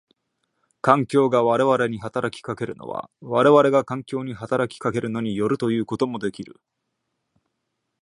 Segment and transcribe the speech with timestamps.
[0.81, 6.59] 環境が我々に働きかけるのは我々が環境に働きかけるのに依るということもできる。